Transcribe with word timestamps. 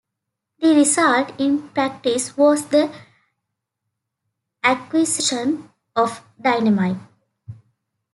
The 0.57 0.73
result, 0.73 1.31
in 1.39 1.69
practice, 1.69 2.35
was 2.35 2.65
the 2.65 2.91
acquisition 4.63 5.69
of 5.95 6.23
Dynamite. 6.41 6.97